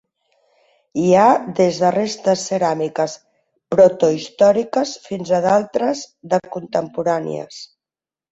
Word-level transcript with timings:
Hi 1.01 1.09
ha 1.17 1.25
des 1.59 1.75
de 1.81 1.89
restes 1.95 2.23
de 2.43 2.43
ceràmiques 2.43 3.17
protohistòriques 3.75 4.95
fins 5.09 5.33
a 5.37 5.43
d'altres 5.49 6.01
de 6.33 6.41
contemporànies. 6.59 7.63